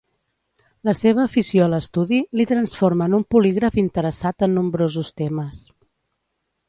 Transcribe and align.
La 0.87 0.93
seva 1.01 1.21
afició 1.25 1.65
a 1.65 1.67
l'estudi 1.73 2.21
li 2.41 2.47
transforma 2.53 3.09
en 3.11 3.17
un 3.19 3.25
polígraf 3.35 3.77
interessat 3.85 4.47
en 4.49 4.57
nombrosos 4.61 5.13
temes. 5.23 5.61